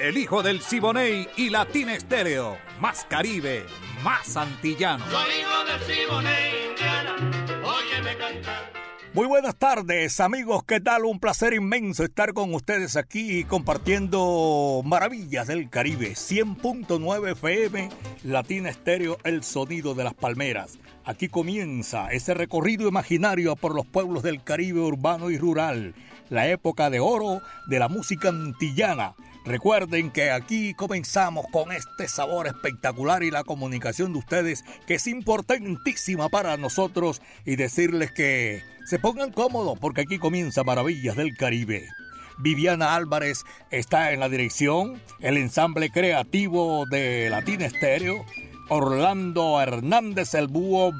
[0.00, 2.56] El hijo del Siboney y Latina Estéreo.
[2.80, 3.66] Más Caribe,
[4.04, 5.04] más antillano.
[5.10, 7.16] Soy hijo del Siboney, Indiana.
[7.64, 8.72] Óyeme cantar.
[9.12, 11.04] Muy buenas tardes amigos, ¿qué tal?
[11.04, 16.12] Un placer inmenso estar con ustedes aquí compartiendo maravillas del Caribe.
[16.12, 17.88] 100.9 FM,
[18.22, 20.78] Latina Estéreo, el sonido de las palmeras.
[21.04, 25.96] Aquí comienza ese recorrido imaginario por los pueblos del Caribe urbano y rural,
[26.28, 29.16] la época de oro de la música antillana
[29.48, 35.06] Recuerden que aquí comenzamos con este sabor espectacular y la comunicación de ustedes que es
[35.06, 41.88] importantísima para nosotros y decirles que se pongan cómodos porque aquí comienza Maravillas del Caribe.
[42.36, 48.26] Viviana Álvarez está en la dirección, el ensamble creativo de Latina Estéreo,
[48.68, 50.92] Orlando Hernández el Búho,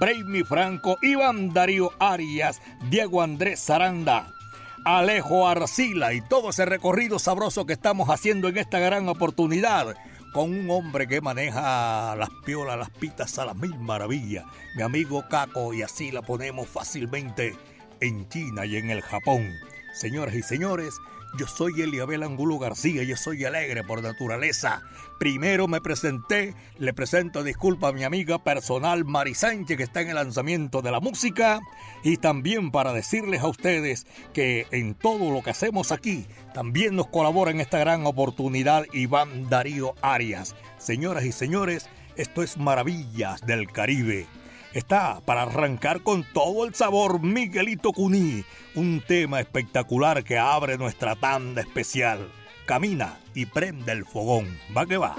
[0.49, 4.38] Franco, Iván Darío Arias, Diego Andrés Zaranda.
[4.85, 9.97] Alejo Arcila y todo ese recorrido sabroso que estamos haciendo en esta gran oportunidad
[10.33, 14.45] con un hombre que maneja las piolas, las pitas a las mil maravillas,
[14.77, 17.57] mi amigo Caco, y así la ponemos fácilmente
[18.01, 19.51] en China y en el Japón.
[19.95, 20.95] Señoras y señores,
[21.39, 24.83] yo soy Eliabel Angulo García, yo soy alegre por naturaleza.
[25.21, 30.09] Primero me presenté, le presento disculpa a mi amiga personal Mari Sánchez que está en
[30.09, 31.61] el lanzamiento de la música
[32.03, 37.07] y también para decirles a ustedes que en todo lo que hacemos aquí también nos
[37.07, 40.57] colabora en esta gran oportunidad Iván Darío Arias.
[40.79, 44.27] Señoras y señores, esto es Maravillas del Caribe
[44.73, 51.17] está para arrancar con todo el sabor Miguelito Cuní, un tema espectacular que abre nuestra
[51.17, 52.31] tanda especial.
[52.67, 54.47] Camina y prende el fogón.
[54.77, 55.17] Va que va.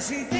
[0.00, 0.39] Si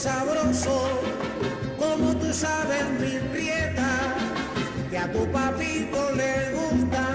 [0.00, 0.88] sabrosos,
[1.78, 4.16] como tú sabes, mi prieta,
[4.88, 7.09] que a tu papito le gustan,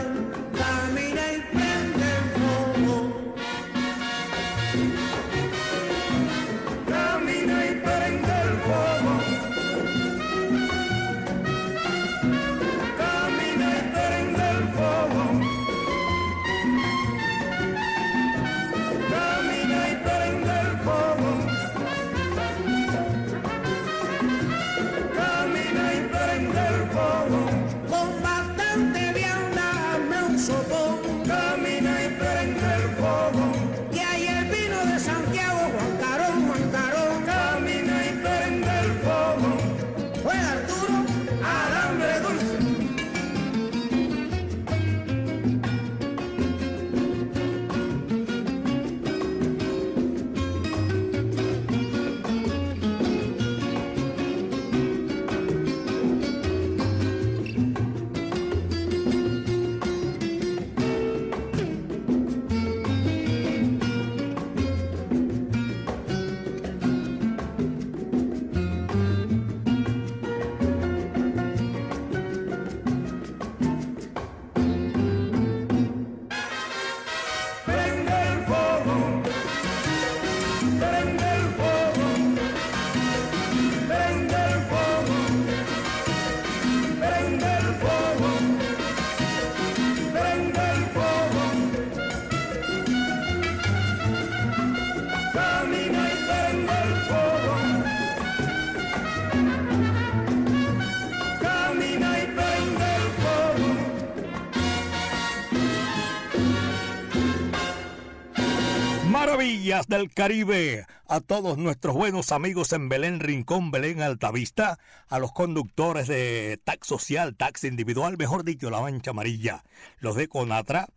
[109.36, 114.80] Maravillas del Caribe, a todos nuestros buenos amigos en Belén Rincón, Belén Altavista,
[115.10, 119.66] a los conductores de tax social, tax individual, mejor dicho, la mancha amarilla,
[120.00, 120.88] los de Conatra,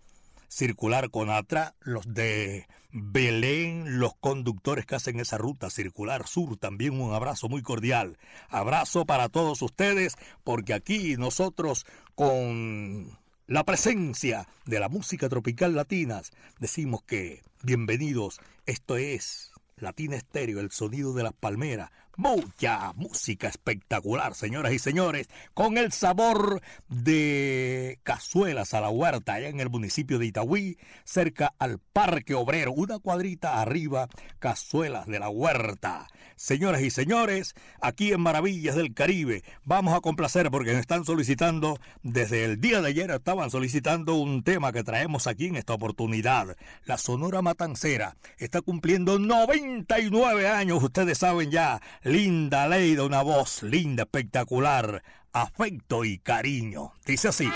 [0.47, 7.13] circular Conatra, los de Belén, los conductores que hacen esa ruta circular sur, también un
[7.13, 8.19] abrazo muy cordial.
[8.51, 10.15] Abrazo para todos ustedes,
[10.45, 13.19] porque aquí nosotros con
[13.49, 16.31] la presencia de la música tropical latinas,
[16.61, 24.35] decimos que bienvenidos, esto es Latina Estéreo, el sonido de las palmeras, Mucha música espectacular,
[24.35, 30.19] señoras y señores, con el sabor de cazuelas a la huerta, allá en el municipio
[30.19, 34.09] de Itagüí, cerca al Parque Obrero, una cuadrita arriba,
[34.41, 36.09] cazuelas de la huerta.
[36.35, 41.79] Señoras y señores, aquí en Maravillas del Caribe, vamos a complacer porque nos están solicitando,
[42.03, 46.57] desde el día de ayer estaban solicitando un tema que traemos aquí en esta oportunidad.
[46.85, 54.05] La Sonora Matancera está cumpliendo 99 años, ustedes saben ya Linda Leida, una voz linda,
[54.05, 56.93] espectacular, afecto y cariño.
[57.05, 57.51] Dice así.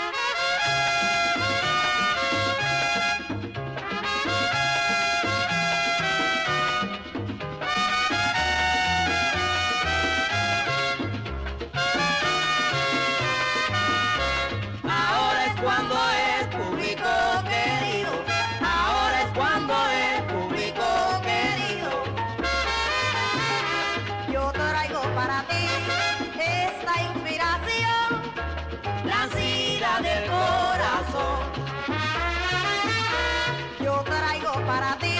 [34.65, 35.12] para ti.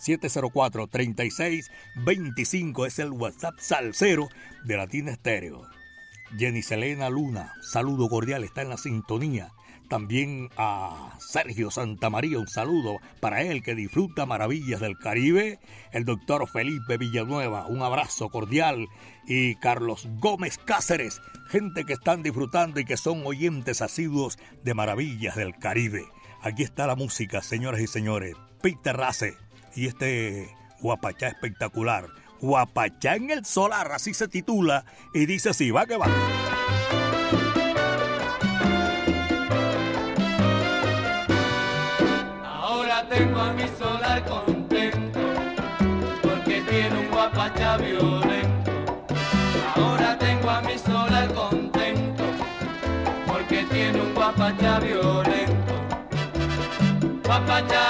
[0.00, 4.28] 319-704-3625 es el WhatsApp salsero
[4.64, 5.62] de Latina Estéreo.
[6.38, 9.52] Jenny Selena Luna, saludo cordial, está en la sintonía
[9.90, 15.58] también a Sergio Santamaría, un saludo para él que disfruta maravillas del Caribe.
[15.90, 18.86] El doctor Felipe Villanueva, un abrazo cordial.
[19.26, 25.34] Y Carlos Gómez Cáceres, gente que están disfrutando y que son oyentes asiduos de maravillas
[25.34, 26.06] del Caribe.
[26.40, 28.36] Aquí está la música, señoras y señores.
[28.62, 29.36] Peter Race
[29.74, 32.06] y este guapachá espectacular.
[32.40, 34.84] Guapachá en el solar, así se titula.
[35.12, 36.06] Y dice así, va que va.
[43.10, 45.20] tengo a mi solar contento,
[46.22, 48.70] porque era violento.
[49.74, 52.24] Ahora tengo a mi sola contento,
[53.26, 55.74] porque tiene un guapachá violento.
[57.24, 57.89] Guapachá, guapachá,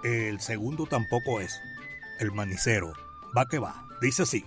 [0.05, 1.59] El segundo tampoco es.
[2.21, 2.93] El manicero.
[3.37, 3.87] Va que va.
[4.01, 4.45] Dice así.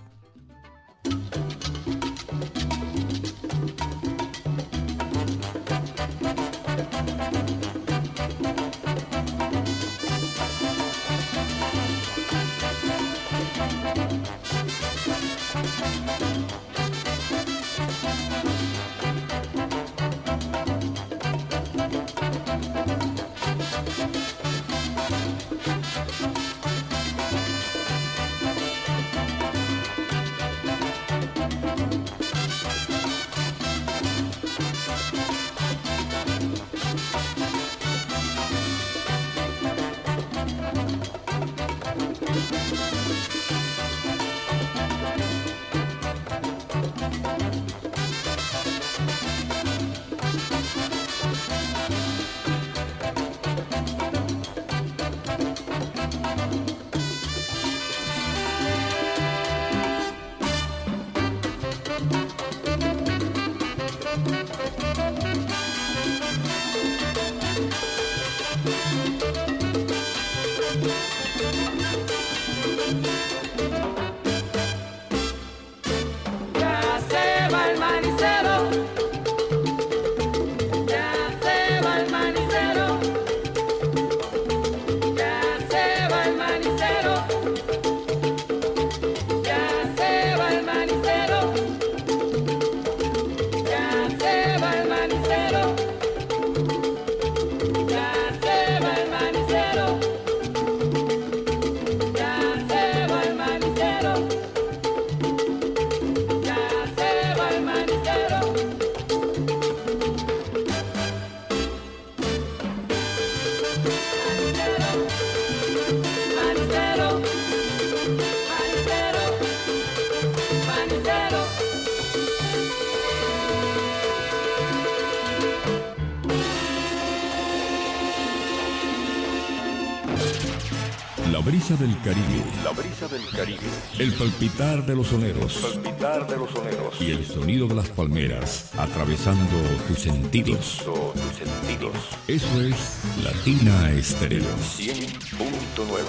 [131.48, 132.44] Brisa del Caribe.
[132.62, 133.62] La brisa del Caribe.
[133.98, 135.64] El palpitar de los soneros.
[135.64, 137.00] El palpitar de los soneros.
[137.00, 140.84] Y el sonido de las palmeras atravesando tus sentidos.
[140.84, 141.94] tus sentidos.
[142.28, 144.44] Eso es Latina Estéreo.
[144.44, 146.04] 100.9.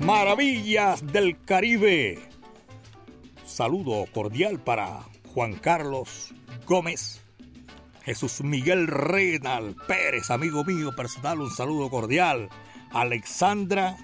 [0.00, 2.18] Maravillas del Caribe.
[3.46, 6.34] Saludo cordial para Juan Carlos
[6.66, 7.25] Gómez
[8.06, 12.48] Jesús Miguel Renal Pérez, amigo mío personal, un saludo cordial.
[12.92, 13.96] Alexandra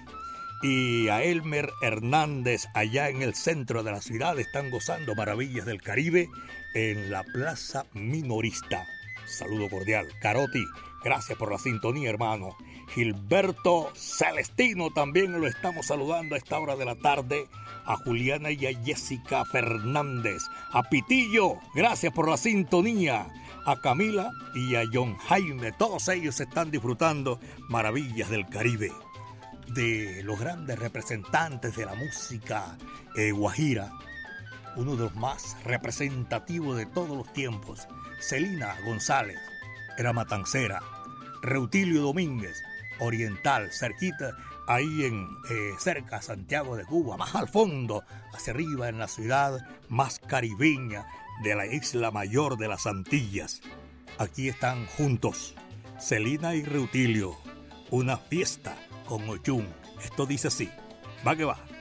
[0.61, 5.81] y a Elmer Hernández allá en el centro de la ciudad están gozando maravillas del
[5.81, 6.27] Caribe
[6.73, 8.85] en la Plaza Minorista.
[9.25, 10.05] Saludo cordial.
[10.19, 10.65] Caroti,
[11.01, 12.57] gracias por la sintonía, hermano.
[12.93, 17.47] Gilberto Celestino también lo estamos saludando a esta hora de la tarde.
[17.85, 20.43] A Juliana y a Jessica Fernández.
[20.73, 23.29] A Pitillo, gracias por la sintonía
[23.65, 25.71] a Camila y a John Jaime.
[25.71, 28.91] Todos ellos están disfrutando maravillas del Caribe.
[29.67, 32.77] De los grandes representantes de la música
[33.15, 33.91] eh, guajira,
[34.75, 37.87] uno de los más representativos de todos los tiempos,
[38.19, 39.39] Celina González,
[39.97, 40.81] era matancera,
[41.41, 42.61] Reutilio Domínguez,
[42.99, 44.35] oriental, cerquita,
[44.67, 49.65] ahí en eh, cerca Santiago de Cuba, más al fondo, hacia arriba en la ciudad
[49.89, 51.05] más caribeña,
[51.41, 53.61] de la isla mayor de las Antillas.
[54.17, 55.55] Aquí están juntos
[55.99, 57.37] Celina y Reutilio.
[57.89, 59.67] Una fiesta con Ochun.
[60.03, 60.69] Esto dice así.
[61.25, 61.72] Va que va.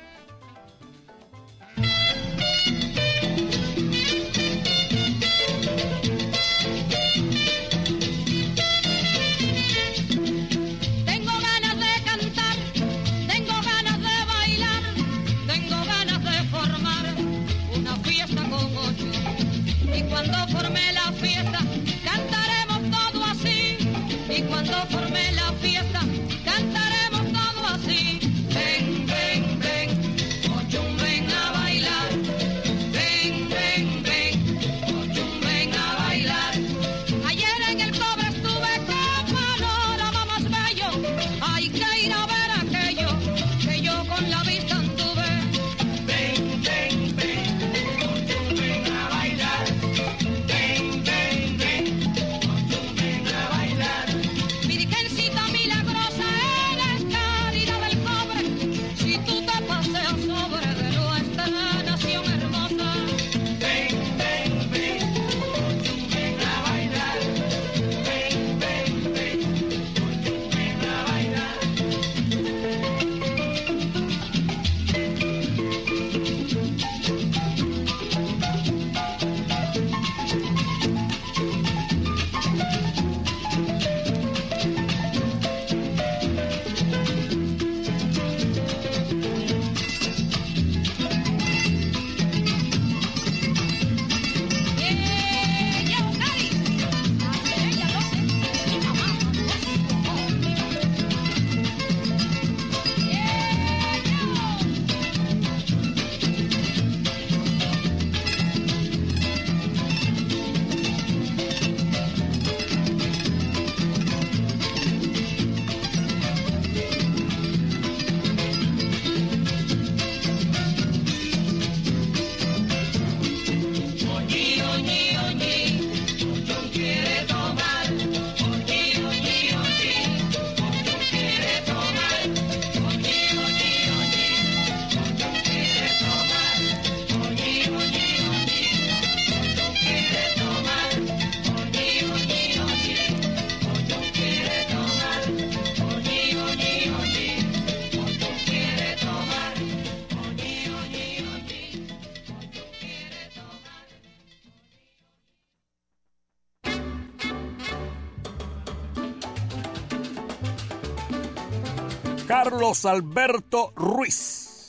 [162.62, 164.14] Carlos Alberto Ruiz.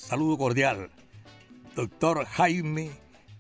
[0.08, 0.90] Saludo cordial.
[1.76, 2.90] Doctor Jaime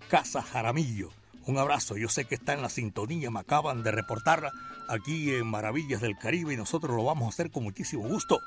[0.09, 1.09] Casa Jaramillo.
[1.47, 1.97] Un abrazo.
[1.97, 3.31] Yo sé que está en la sintonía.
[3.31, 4.51] Me acaban de reportar
[4.87, 8.37] aquí en Maravillas del Caribe y nosotros lo vamos a hacer con muchísimo gusto.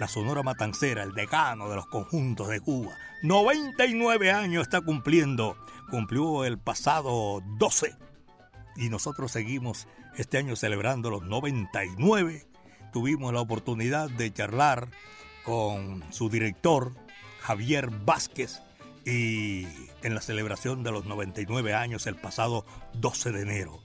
[0.00, 2.96] la Sonora Matancera, el decano de los conjuntos de Cuba.
[3.22, 5.58] 99 años está cumpliendo.
[5.90, 7.94] Cumplió el pasado 12.
[8.76, 12.46] Y nosotros seguimos este año celebrando los 99.
[12.94, 14.88] Tuvimos la oportunidad de charlar
[15.44, 16.94] con su director,
[17.42, 18.62] Javier Vázquez,
[19.04, 19.66] y
[20.02, 23.82] en la celebración de los 99 años el pasado 12 de enero.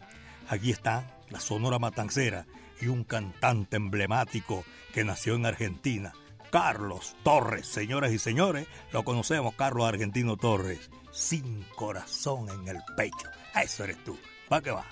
[0.48, 2.46] Aquí está la Sonora Matancera
[2.82, 6.14] y un cantante emblemático que nació en Argentina,
[6.52, 7.68] Carlos Torres.
[7.68, 13.30] Señoras y señores, lo conocemos, Carlos Argentino Torres, sin corazón en el pecho.
[13.62, 14.18] Eso eres tú.
[14.52, 14.86] ¿Va que va?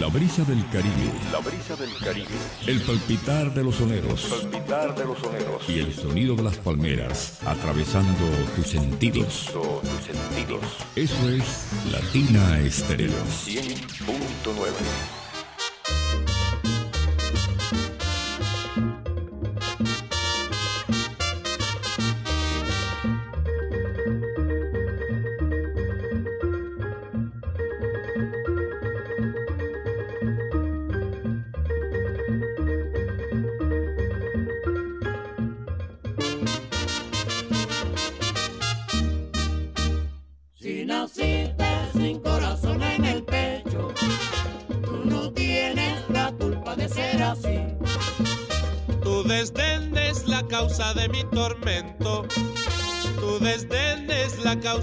[0.00, 1.12] La brisa del Caribe.
[1.32, 2.28] La brisa del Caribe.
[2.66, 4.22] El palpitar de los soneros.
[4.22, 5.68] Palpitar de los soneros.
[5.68, 8.24] Y el sonido de las palmeras atravesando
[8.56, 9.50] tus sentidos.
[9.52, 10.62] Todo tus sentidos.
[10.96, 13.12] Eso es Latina Estéreo.
[13.46, 15.23] 100.9.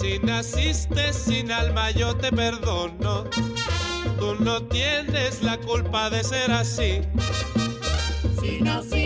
[0.00, 3.24] Si naciste sin alma yo te perdono.
[4.18, 7.02] Tú no tienes la culpa de ser así.
[8.40, 8.99] Si naciste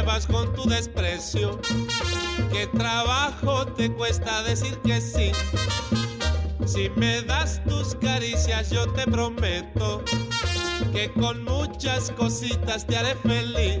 [0.00, 1.60] llevas con tu desprecio?
[2.50, 5.30] ¿Qué trabajo te cuesta decir que sí?
[6.64, 10.02] Si me das tus caricias yo te prometo
[10.92, 13.80] que con muchas cositas te haré feliz.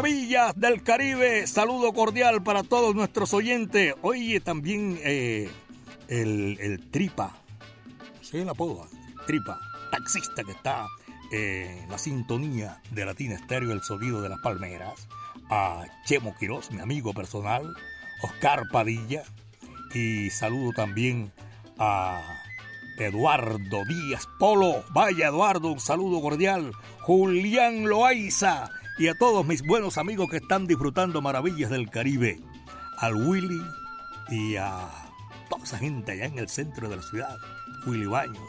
[0.00, 3.94] Maravillas del Caribe, saludo cordial para todos nuestros oyentes.
[4.00, 5.50] Oye, también eh,
[6.08, 7.36] el, Tripa,
[8.22, 8.88] ¿sí el apodo?
[9.26, 9.60] Tripa,
[9.90, 10.86] taxista que está
[11.32, 15.06] eh, en la sintonía de Latina Estéreo, el sonido de las palmeras.
[15.50, 17.76] A Chemo Quiroz, mi amigo personal,
[18.22, 19.24] Oscar Padilla.
[19.92, 21.30] Y saludo también
[21.78, 22.22] a
[22.96, 24.82] Eduardo Díaz Polo.
[24.94, 26.72] Vaya Eduardo, un saludo cordial.
[27.02, 32.38] Julián Loaiza y a todos mis buenos amigos que están disfrutando maravillas del Caribe.
[32.98, 33.62] Al Willy
[34.28, 34.90] y a
[35.48, 37.38] toda esa gente allá en el centro de la ciudad.
[37.86, 38.44] Willy Baños.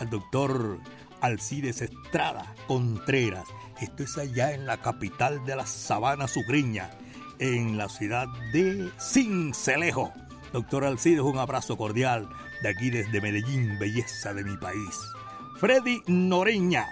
[0.00, 0.78] Al doctor
[1.20, 3.44] Alcides Estrada Contreras.
[3.82, 6.90] Esto es allá en la capital de la sabana sucreña.
[7.38, 10.10] en la ciudad de Cincelejo.
[10.54, 12.30] Doctor Alcides, un abrazo cordial
[12.62, 14.98] de aquí desde Medellín, belleza de mi país.
[15.58, 16.86] Freddy Noreña,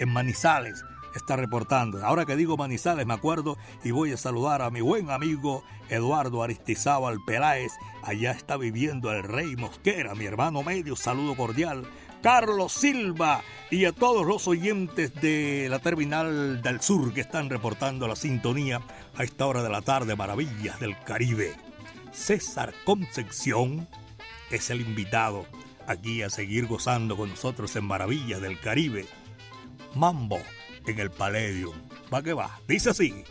[0.00, 0.82] en Manizales,
[1.14, 2.04] está reportando.
[2.04, 6.42] Ahora que digo Manizales, me acuerdo y voy a saludar a mi buen amigo Eduardo
[6.42, 7.72] Aristizábal Peláez.
[8.02, 10.96] Allá está viviendo el Rey Mosquera, mi hermano medio.
[10.96, 11.86] Saludo cordial.
[12.22, 18.06] Carlos Silva y a todos los oyentes de la Terminal del Sur que están reportando
[18.06, 18.82] la sintonía
[19.16, 21.54] a esta hora de la tarde, Maravillas del Caribe.
[22.12, 23.88] César Concepción
[24.50, 25.46] es el invitado
[25.86, 29.06] aquí a seguir gozando con nosotros en Maravillas del Caribe.
[29.94, 30.40] Mambo
[30.86, 31.74] en el Palladium.
[32.12, 33.24] Va que va, dice así.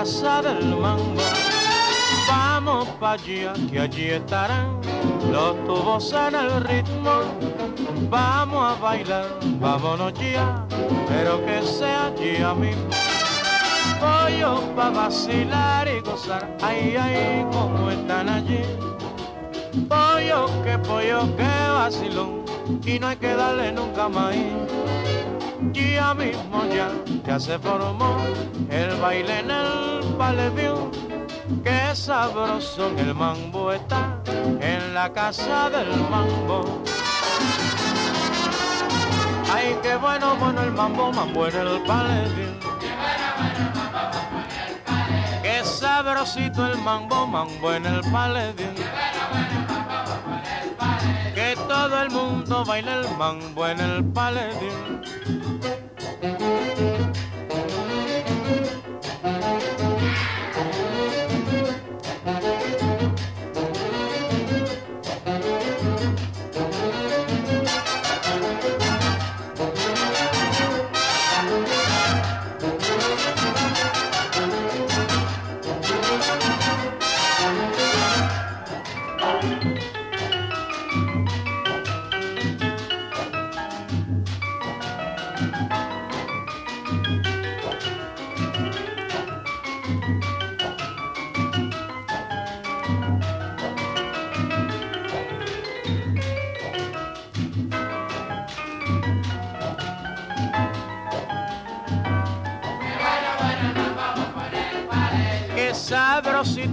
[0.00, 1.28] Casa del mango.
[2.26, 4.80] Vamos pa' allá, que allí estarán
[5.30, 7.14] los tubos en el ritmo.
[8.08, 9.26] Vamos a bailar,
[9.60, 10.66] vámonos ya,
[11.06, 12.70] pero que sea allí a mí.
[14.00, 18.62] Pollo pa' vacilar y gozar, ay, ay, como están allí
[19.88, 22.44] pollo, que pollo, que vacilón,
[22.86, 24.34] y no hay que darle nunca más.
[25.72, 26.88] Ya mismo ya,
[27.26, 28.16] ya se formó
[28.70, 29.89] el baile en el
[30.20, 30.90] paledio,
[31.64, 34.20] que sabroso en el mambo está,
[34.60, 36.82] en la casa del mambo.
[39.50, 42.50] Ay, qué bueno, bueno el mambo, mambo en el paledio.
[45.42, 48.68] Qué sabrosito el mambo, mambo en el paledio
[51.70, 54.04] todo el mundo baila el mambo en el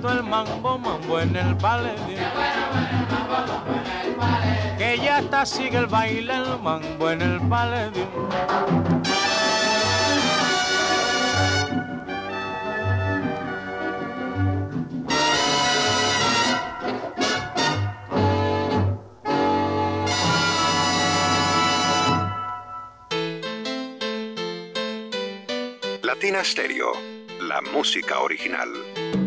[0.05, 2.17] el mambo, mambo en el paledio.
[4.77, 8.07] Que ya está, sigue el baile, el mambo en el paledio.
[26.03, 26.93] Latina Stereo,
[27.41, 29.26] la música original.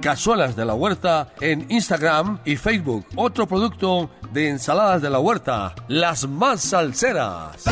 [0.00, 3.04] Cazuelas de la Huerta en Instagram y Facebook.
[3.16, 7.64] Otro producto de ensaladas de la huerta, las más salseras.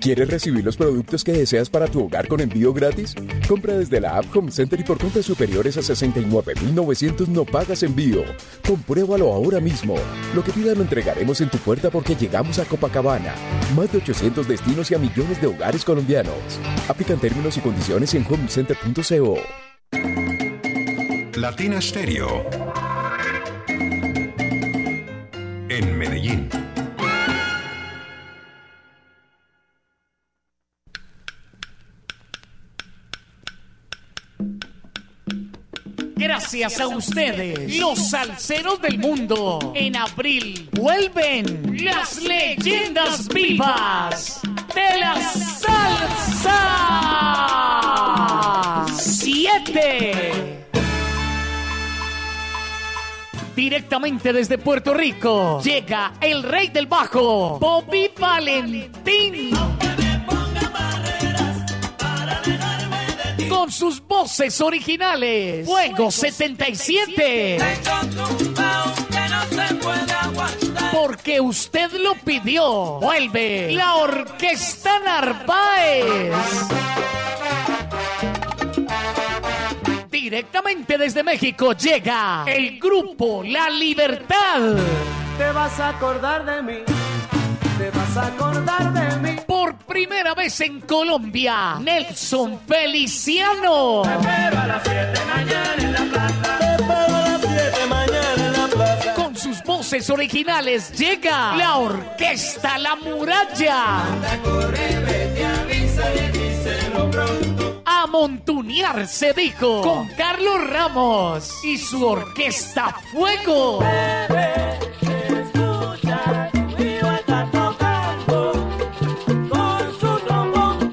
[0.00, 3.12] ¿Quieres recibir los productos que deseas para tu hogar con envío gratis?
[3.48, 8.22] Compra desde la app Home Center y por compras superiores a 69.900 no pagas envío.
[8.64, 9.96] Compruébalo ahora mismo.
[10.32, 13.34] Lo que pidas lo entregaremos en tu puerta porque llegamos a Copacabana.
[13.74, 16.60] Más de 800 destinos y a millones de hogares colombianos.
[16.88, 19.38] Aplican términos y condiciones en homecenter.co.
[21.36, 22.48] Latina Stereo.
[25.68, 26.48] En Medellín.
[36.14, 39.74] Gracias a ustedes, los salseros del mundo.
[39.74, 44.40] En abril vuelven las leyendas vivas
[44.74, 46.56] de la salsa.
[48.98, 50.55] Siete.
[53.56, 59.56] Directamente desde Puerto Rico llega el rey del bajo, Bobby Valentín.
[63.48, 67.56] Con sus voces originales, Fuego 77.
[70.92, 73.00] Porque usted lo pidió.
[73.00, 76.04] Vuelve la Orquesta Narváez.
[80.26, 84.74] Directamente desde México llega el grupo La Libertad.
[85.38, 86.78] Te vas a acordar de mí.
[87.78, 89.40] Te vas a acordar de mí.
[89.46, 94.02] Por primera vez en Colombia, Nelson Feliciano.
[94.02, 96.58] Te espero a las 7 mañana en la plaza.
[96.58, 99.14] Te espero a las 7 mañana en la plaza.
[99.14, 104.02] Con sus voces originales llega la Orquesta La Muralla.
[104.42, 107.55] Corre, vete, avisa y díselo pronto.
[108.16, 113.80] A montunear se dijo con Carlos Ramos y su Orquesta Fuego.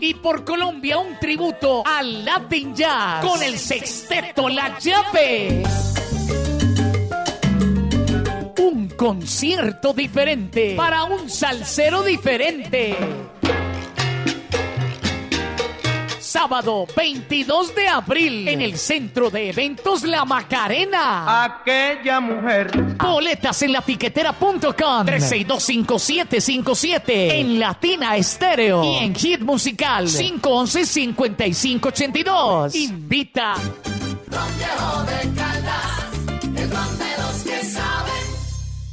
[0.02, 5.64] Y por Colombia un tributo al Latin Jazz con el sexteto La Llave.
[8.60, 12.98] Un concierto diferente para un salsero diferente.
[16.34, 21.44] Sábado 22 de abril en el Centro de Eventos La Macarena.
[21.44, 22.72] Aquella mujer.
[22.98, 32.74] Boletas en latiquetera.com 3625757 en Latina Estéreo y en Hit Musical 511-5582.
[32.78, 33.54] Invita.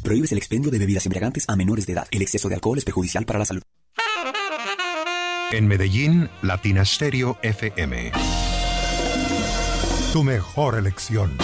[0.02, 2.06] Prohíbes el expendio de bebidas embriagantes a menores de edad.
[2.10, 3.62] El exceso de alcohol es perjudicial para la salud.
[5.52, 8.12] En Medellín, Latina Stereo FM.
[10.12, 11.36] Tu mejor elección.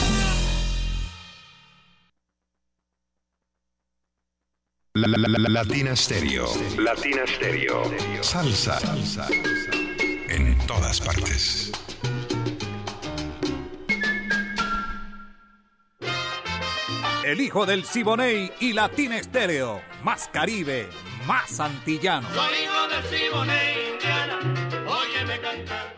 [4.94, 6.46] La, la- la- la- Latina Stereo.
[6.78, 7.82] Latina Stereo.
[8.22, 8.78] Salsa.
[10.28, 11.72] En todas partes.
[17.24, 19.82] El hijo del Siboney y Latina Estéreo.
[20.04, 20.88] Más Caribe,
[21.26, 22.28] más antillano.
[22.32, 23.85] Soy hijo del Siboney,
[24.86, 25.96] Óyeme cantar.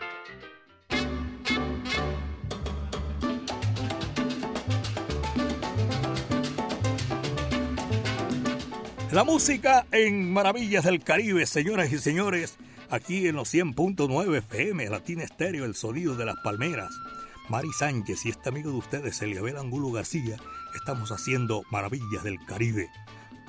[9.11, 12.57] La música en Maravillas del Caribe, señoras y señores,
[12.91, 16.91] aquí en los 100.9 FM, Latina Estéreo, el sonido de las palmeras.
[17.49, 20.37] Mari Sánchez y este amigo de ustedes, Eliabel Angulo García,
[20.75, 22.87] estamos haciendo Maravillas del Caribe.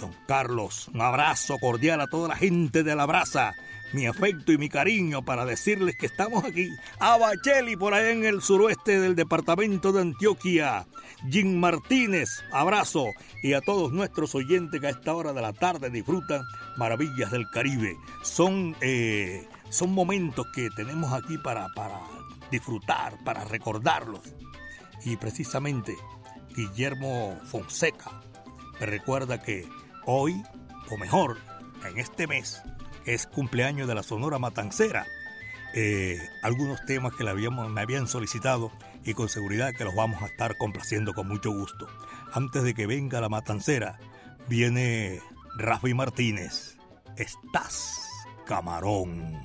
[0.01, 3.53] Don Carlos, un abrazo cordial a toda la gente de la brasa.
[3.93, 6.69] Mi afecto y mi cariño para decirles que estamos aquí,
[6.99, 10.87] a Bacheli, por ahí en el suroeste del departamento de Antioquia.
[11.29, 13.07] Jim Martínez, abrazo.
[13.43, 16.43] Y a todos nuestros oyentes que a esta hora de la tarde disfrutan
[16.77, 17.97] Maravillas del Caribe.
[18.23, 22.01] Son, eh, son momentos que tenemos aquí para, para
[22.51, 24.21] disfrutar, para recordarlos.
[25.05, 25.97] Y precisamente
[26.55, 28.21] Guillermo Fonseca
[28.81, 29.69] me recuerda que
[30.07, 30.43] hoy,
[30.91, 31.37] o mejor,
[31.85, 32.63] en este mes,
[33.15, 35.07] es cumpleaños de la Sonora Matancera.
[35.75, 38.71] Eh, algunos temas que le habíamos, me habían solicitado
[39.05, 41.89] y con seguridad que los vamos a estar complaciendo con mucho gusto.
[42.33, 43.99] Antes de que venga la Matancera,
[44.49, 45.21] viene
[45.57, 46.77] Rafi Martínez.
[47.17, 48.09] Estás
[48.47, 49.41] camarón.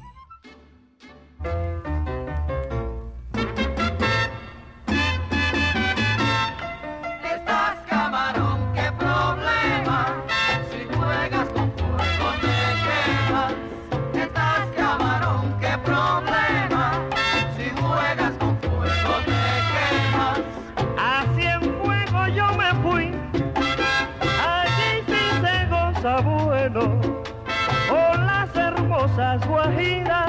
[29.16, 30.25] Rosas guajiras,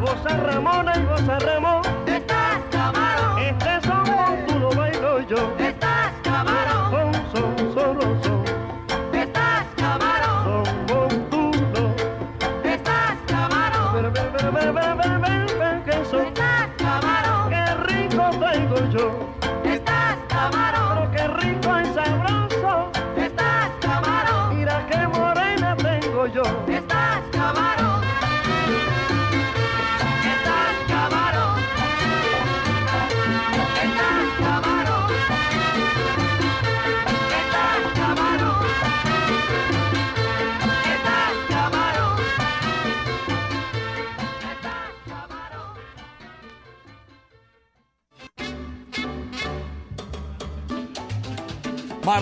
[0.00, 1.87] goza Ramona y goza Ramón.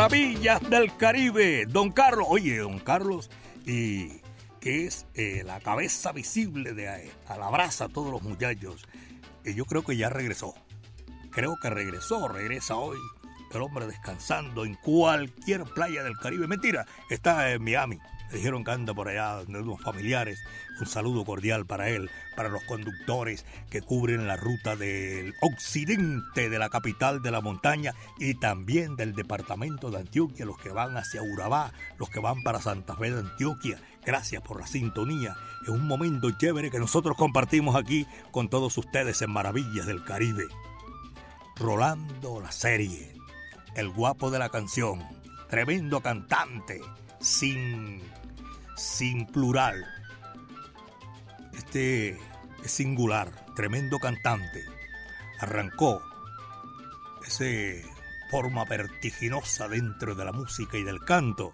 [0.06, 2.28] Maravillas del Caribe, don Carlos.
[2.30, 3.28] Oye, don Carlos,
[3.66, 4.20] y
[4.60, 8.86] que es eh, la cabeza visible de a la brasa a todos los muchachos.
[9.44, 10.54] Y yo creo que ya regresó.
[11.32, 12.98] Creo que regresó, regresa hoy.
[13.52, 16.46] El hombre descansando en cualquier playa del Caribe.
[16.46, 17.98] Mentira, está en Miami.
[18.30, 20.42] Le dijeron que anda por allá de unos familiares.
[20.80, 26.58] Un saludo cordial para él, para los conductores que cubren la ruta del occidente de
[26.58, 31.22] la capital de la montaña y también del departamento de Antioquia, los que van hacia
[31.22, 33.80] Urabá, los que van para Santa Fe de Antioquia.
[34.04, 35.36] Gracias por la sintonía.
[35.62, 40.44] Es un momento chévere que nosotros compartimos aquí con todos ustedes en Maravillas del Caribe.
[41.56, 43.14] Rolando la serie,
[43.76, 45.02] el guapo de la canción,
[45.48, 46.80] tremendo cantante,
[47.20, 48.02] sin,
[48.76, 49.84] sin plural.
[51.56, 52.18] Este
[52.62, 54.64] es singular, tremendo cantante.
[55.40, 56.02] Arrancó
[57.26, 57.44] esa
[58.30, 61.52] forma vertiginosa dentro de la música y del canto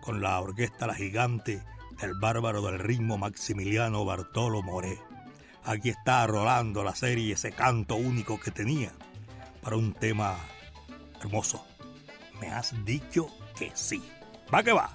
[0.00, 1.62] con la orquesta La Gigante
[2.00, 4.98] del bárbaro del ritmo Maximiliano Bartolo Moré.
[5.64, 8.92] Aquí está Rolando la serie, ese canto único que tenía
[9.62, 10.36] para un tema
[11.20, 11.64] hermoso.
[12.40, 14.02] Me has dicho que sí.
[14.50, 14.88] Va que va.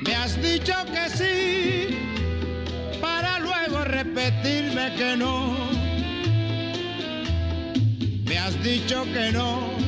[0.00, 1.98] Me has dicho que sí
[3.00, 5.56] para luego repetirme que no.
[8.24, 9.85] Me has dicho que no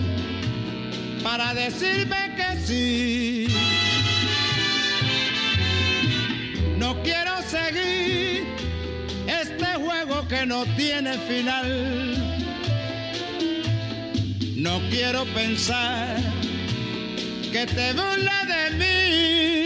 [1.23, 3.49] para decirme que sí.
[6.77, 8.47] No quiero seguir
[9.27, 12.14] este juego que no tiene final.
[14.57, 16.16] No quiero pensar
[17.53, 19.58] que te burla de mí.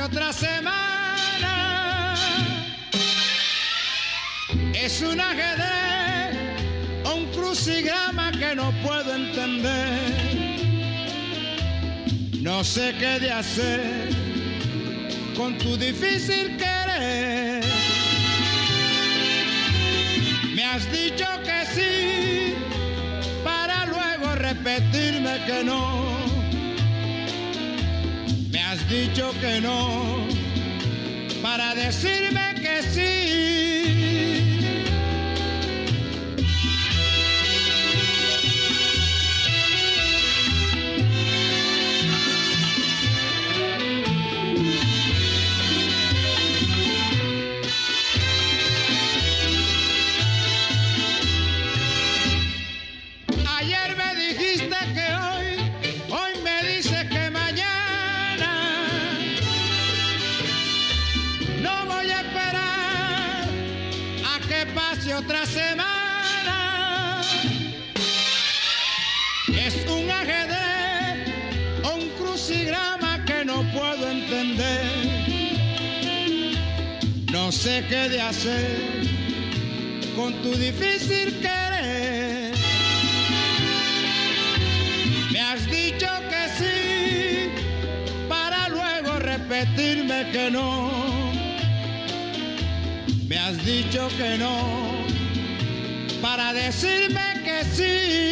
[0.00, 2.14] Otra semana.
[4.74, 6.36] Es un ajedrez
[7.04, 10.56] o un crucigrama que no puedo entender.
[12.40, 14.10] No sé qué de hacer
[15.36, 17.64] con tu difícil querer.
[20.54, 22.54] Me has dicho que sí
[23.42, 26.15] para luego repetirme que no.
[28.88, 30.28] Dicho que no
[31.42, 33.75] para decirme que sí.
[65.26, 67.20] Otra semana.
[69.58, 71.26] Es un ajedrez
[71.82, 74.82] o un crucigrama que no puedo entender.
[77.32, 78.78] No sé qué de hacer
[80.14, 82.54] con tu difícil querer.
[85.32, 87.50] Me has dicho que sí
[88.28, 90.90] para luego repetirme que no.
[93.28, 94.95] Me has dicho que no
[96.52, 98.26] decirme que sí.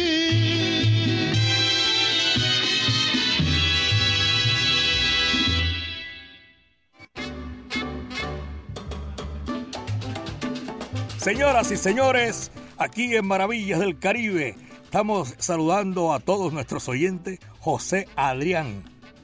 [11.17, 17.39] Señoras y señores, aquí en Maravillas del Caribe, estamos saludando a todos nuestros oyentes.
[17.59, 18.83] José Adrián,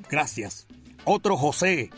[0.09, 0.65] gracias.
[1.05, 1.91] Otro José,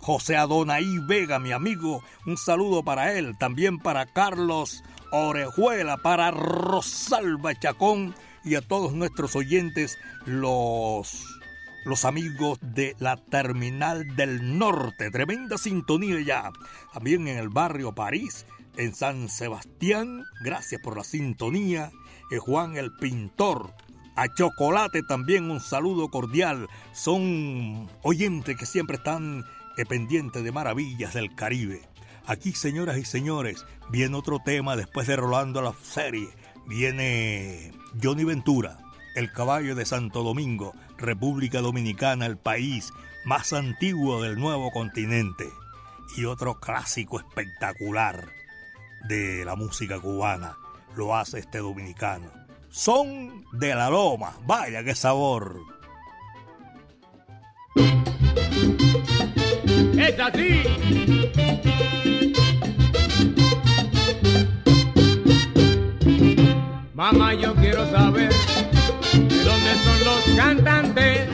[0.00, 3.36] José Adonai Vega, mi amigo, un saludo para él.
[3.38, 4.82] También para Carlos
[5.12, 11.26] Orejuela, para Rosalba Chacón y a todos nuestros oyentes, los
[11.84, 15.10] los amigos de la Terminal del Norte.
[15.10, 16.50] Tremenda sintonía ya.
[16.92, 18.46] También en el barrio París,
[18.76, 20.24] en San Sebastián.
[20.44, 21.90] Gracias por la sintonía.
[22.30, 23.72] Eh, Juan el Pintor.
[24.16, 26.68] A Chocolate también un saludo cordial.
[26.92, 29.44] Son oyentes que siempre están
[29.76, 31.80] eh, pendientes de maravillas del Caribe.
[32.26, 36.28] Aquí, señoras y señores, viene otro tema después de Rolando la serie.
[36.66, 38.78] Viene Johnny Ventura,
[39.16, 42.92] el caballo de Santo Domingo, República Dominicana, el país
[43.24, 45.48] más antiguo del nuevo continente.
[46.16, 48.28] Y otro clásico espectacular
[49.08, 50.56] de la música cubana
[50.96, 52.30] lo hace este dominicano.
[52.70, 55.60] Son de la Loma, vaya qué sabor.
[59.96, 61.99] Es así.
[67.00, 71.30] Mamá, yo quiero saber de dónde son los cantantes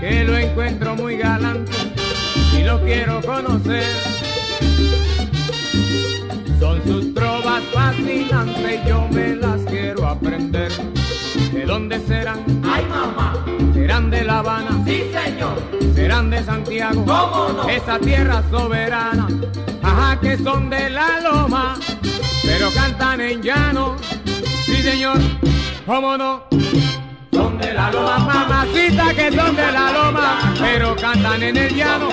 [0.00, 1.70] que lo encuentro muy galante
[2.58, 3.84] y lo quiero conocer.
[6.58, 10.72] Son sus trovas fascinantes, yo me las quiero aprender.
[11.52, 12.38] ¿De dónde serán?
[12.64, 13.44] Ay, mamá.
[13.74, 14.82] ¿Serán de La Habana?
[14.86, 15.60] Sí, señor.
[15.94, 17.04] ¿Serán de Santiago?
[17.04, 17.68] ¿Cómo no?
[17.68, 19.28] Esa tierra soberana.
[20.20, 21.78] Que son de la loma,
[22.44, 23.96] pero cantan en llano.
[24.64, 25.18] Sí, señor.
[25.84, 26.44] ¿Cómo no?
[27.30, 32.08] Son de la Loma, mamacita que son de la loma, pero cantan en el llano.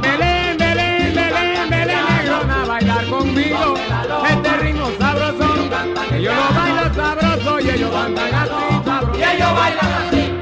[0.00, 3.74] Belén, Belén, Belén, Belén, negrona, a bailar conmigo.
[4.28, 5.54] Este ritmo sabroso,
[6.12, 9.18] ellos lo bailan sabroso y ellos cantan así sabroso.
[9.18, 9.92] Y ellos bailan.
[10.08, 10.35] Así.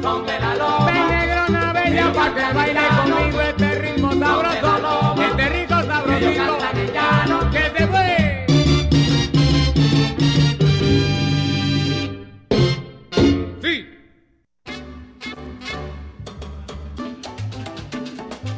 [0.00, 0.86] Donde la loma.
[0.86, 6.58] Ven negrona bella pa' que baile conmigo este ritmo sabroso, este rico sabrosito,
[7.50, 8.46] que te fue.
[13.62, 13.86] Sí.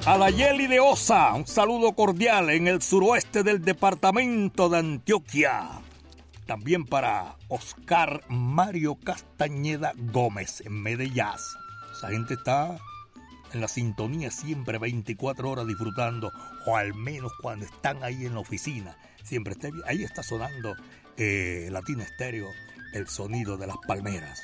[0.07, 5.82] A la Yeli de Osa, un saludo cordial en el suroeste del departamento de Antioquia.
[6.53, 11.24] También para Oscar Mario Castañeda Gómez en Medellín.
[11.90, 12.78] Esa gente está
[13.55, 16.30] en la sintonía siempre 24 horas disfrutando,
[16.66, 18.98] o al menos cuando están ahí en la oficina.
[19.22, 20.76] Siempre está, ahí está sonando
[21.16, 22.48] eh, Latina Estéreo,
[22.92, 24.42] el sonido de las palmeras.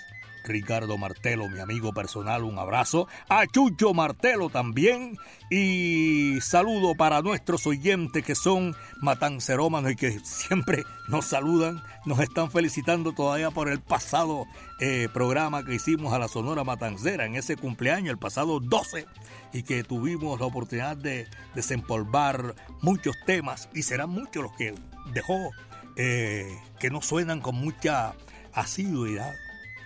[0.49, 3.07] Ricardo Martelo, mi amigo personal, un abrazo.
[3.29, 5.17] A Chucho Martelo también.
[5.51, 12.51] Y saludo para nuestros oyentes que son matancerómanos y que siempre nos saludan, nos están
[12.51, 14.47] felicitando todavía por el pasado
[14.81, 19.07] eh, programa que hicimos a la Sonora Matancera en ese cumpleaños, el pasado 12,
[19.53, 24.75] y que tuvimos la oportunidad de desempolvar muchos temas y serán muchos los que
[25.13, 25.51] dejó
[25.97, 28.15] eh, que no suenan con mucha
[28.53, 29.35] asiduidad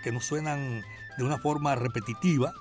[0.03, 0.83] que no suenan
[1.17, 2.53] de una forma repetitiva,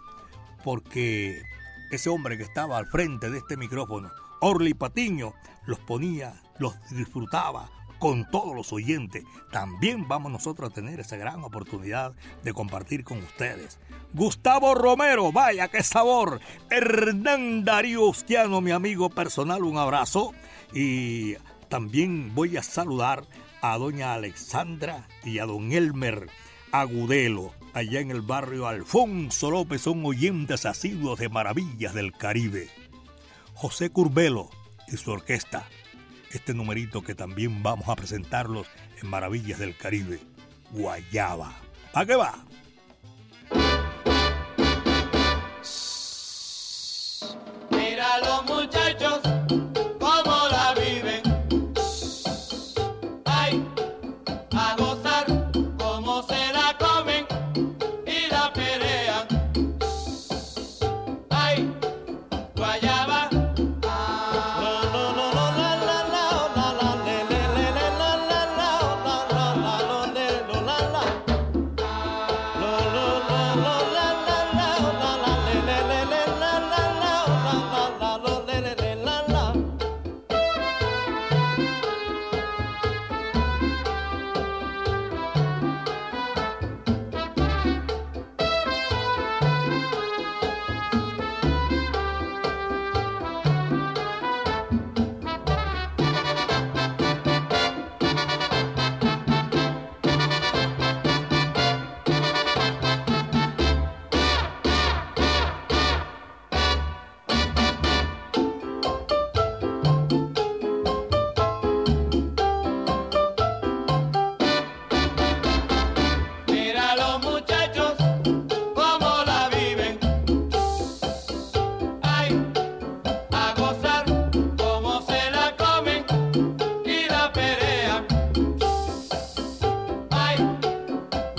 [0.64, 1.42] porque
[1.90, 5.34] ese hombre que estaba al frente de este micrófono, Orly Patiño,
[5.66, 9.24] los ponía, los disfrutaba con todos los oyentes.
[9.52, 13.78] También vamos nosotros a tener esa gran oportunidad de compartir con ustedes.
[14.12, 16.40] Gustavo Romero, vaya qué sabor.
[16.68, 20.32] Hernán Darío Ustiano, mi amigo personal, un abrazo.
[20.74, 21.36] Y
[21.68, 23.24] también voy a saludar
[23.60, 26.28] a doña Alexandra y a don Elmer
[26.72, 32.70] Agudelo, allá en el barrio Alfonso López, son oyentes asiduos de Maravillas del Caribe.
[33.52, 34.48] José Curbelo
[34.88, 35.68] y su orquesta,
[36.30, 38.66] este numerito que también vamos a presentarlos
[39.02, 40.20] en Maravillas del Caribe,
[40.70, 41.54] Guayaba.
[41.92, 42.42] ¿A qué va?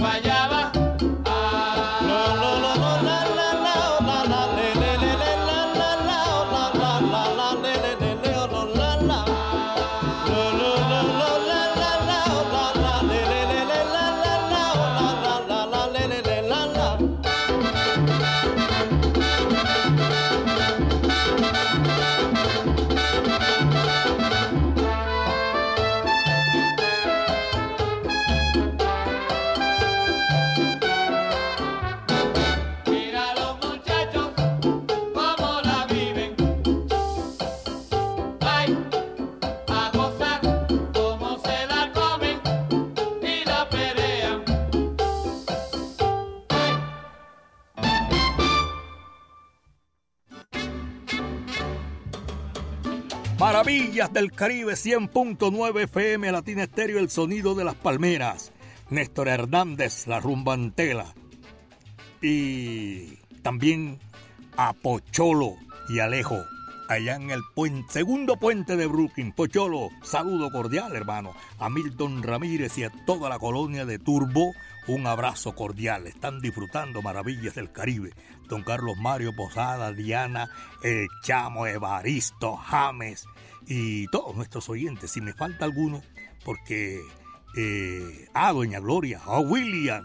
[0.03, 0.23] Guayaba.
[0.23, 0.32] Mira
[53.93, 58.51] Maravillas del Caribe 100.9 FM Latina Estéreo, el sonido de las palmeras.
[58.89, 61.13] Néstor Hernández, la rumbantela.
[62.19, 63.99] Y también
[64.57, 65.57] a Pocholo
[65.89, 66.43] y Alejo,
[66.89, 67.43] allá en el
[67.87, 69.31] segundo puente de Brooklyn.
[69.31, 71.35] Pocholo, saludo cordial, hermano.
[71.59, 74.53] A Milton Ramírez y a toda la colonia de Turbo,
[74.87, 76.07] un abrazo cordial.
[76.07, 78.11] Están disfrutando maravillas del Caribe.
[78.49, 80.49] Don Carlos Mario Posada, Diana,
[80.81, 83.27] el Chamo, Evaristo, James
[83.67, 85.11] y todos nuestros oyentes.
[85.11, 86.01] Si me falta alguno,
[86.43, 87.01] porque.
[87.55, 90.03] Eh, a Doña Gloria, a William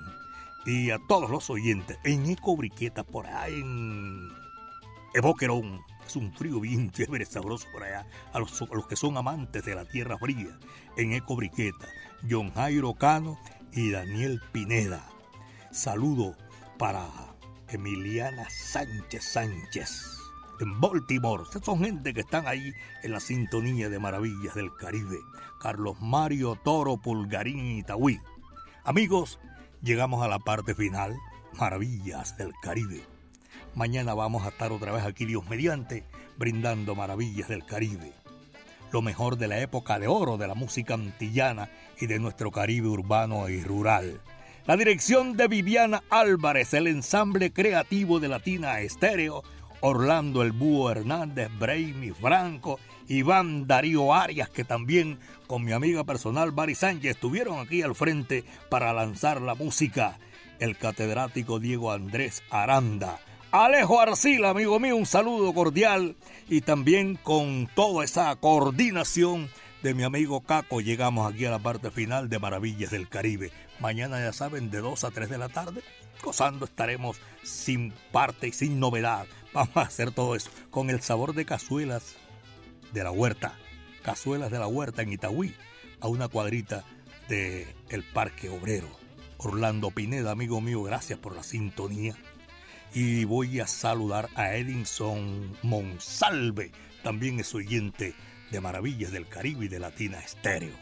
[0.67, 4.29] y a todos los oyentes en Eco Briqueta, por allá en
[5.15, 5.81] Eboquerón.
[6.07, 8.07] Es un frío bien chévere, sabroso por allá.
[8.35, 10.59] A los, a los que son amantes de la tierra fría,
[10.99, 11.89] en Eco Briqueta.
[12.29, 13.39] John Jairo Cano
[13.73, 15.03] y Daniel Pineda.
[15.71, 16.37] Saludo
[16.77, 17.09] para
[17.69, 20.18] Emiliana Sánchez Sánchez
[20.61, 21.45] en Baltimore.
[21.63, 25.19] Son gente que están ahí en la sintonía de Maravillas del Caribe.
[25.61, 28.19] Carlos Mario Toro Pulgarín Itaúí.
[28.85, 29.39] Amigos,
[29.83, 31.17] llegamos a la parte final.
[31.59, 33.03] Maravillas del Caribe.
[33.75, 36.05] Mañana vamos a estar otra vez aquí, Dios mediante,
[36.37, 38.13] brindando Maravillas del Caribe.
[38.93, 42.89] Lo mejor de la época de oro de la música antillana y de nuestro Caribe
[42.89, 44.21] urbano y rural.
[44.67, 49.43] La dirección de Viviana Álvarez, el ensamble creativo de Latina Estéreo,
[49.81, 56.51] Orlando El Búho Hernández, Braimi Franco, Iván Darío Arias, que también con mi amiga personal
[56.51, 60.18] Bari Sánchez estuvieron aquí al frente para lanzar la música.
[60.59, 63.18] El catedrático Diego Andrés Aranda.
[63.51, 66.16] Alejo Arcila, amigo mío, un saludo cordial
[66.49, 69.49] y también con toda esa coordinación
[69.83, 73.53] de mi amigo Caco llegamos aquí a la parte final de Maravillas del Caribe.
[73.81, 75.83] Mañana ya saben, de 2 a 3 de la tarde,
[76.22, 79.26] gozando estaremos sin parte y sin novedad.
[79.53, 82.17] Vamos a hacer todo eso con el sabor de cazuelas
[82.93, 83.59] de la huerta.
[84.03, 85.55] Cazuelas de la huerta en Itagüí,
[86.01, 86.85] a una cuadrita
[87.29, 88.89] del el Parque Obrero.
[89.39, 92.17] Orlando Pineda, amigo mío, gracias por la sintonía.
[92.93, 96.73] Y voy a saludar a Edinson Monsalve,
[97.03, 98.15] también es oyente
[98.51, 100.75] de Maravillas del Caribe y de Latina Estéreo.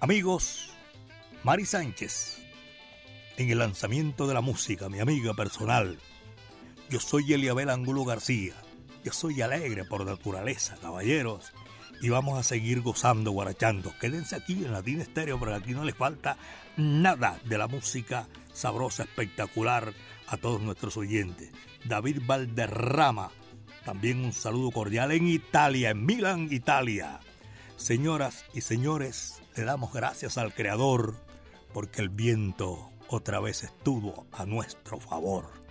[0.00, 0.70] Amigos,
[1.44, 2.42] Mari Sánchez,
[3.36, 5.98] en el lanzamiento de la música, mi amiga personal.
[6.90, 8.54] Yo soy Eliabel Angulo García.
[9.04, 11.52] Yo soy alegre por naturaleza, caballeros.
[12.00, 13.92] Y vamos a seguir gozando, guarachando.
[14.00, 16.38] Quédense aquí en Latina Estéreo, porque aquí no les falta
[16.78, 19.92] nada de la música sabrosa, espectacular
[20.28, 21.50] a todos nuestros oyentes.
[21.84, 23.32] David Valderrama,
[23.84, 27.20] también un saludo cordial en Italia, en Milán, Italia.
[27.76, 31.16] Señoras y señores, le damos gracias al Creador
[31.74, 35.67] porque el viento otra vez estuvo a nuestro favor.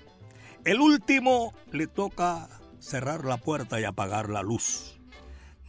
[0.68, 2.50] El último le toca
[2.80, 5.00] cerrar la puerta y apagar la luz.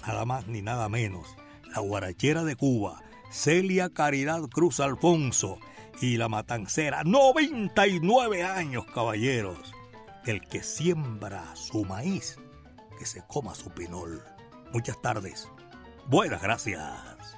[0.05, 1.36] Nada más ni nada menos.
[1.72, 5.61] La guarachera de Cuba, Celia Caridad Cruz Alfonso
[6.01, 9.72] y la matancera, 99 años, caballeros.
[10.26, 12.36] El que siembra su maíz,
[12.99, 14.20] que se coma su pinol.
[14.72, 15.49] Muchas tardes.
[16.09, 17.38] Buenas gracias.